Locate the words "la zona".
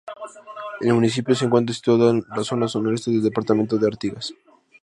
2.35-2.65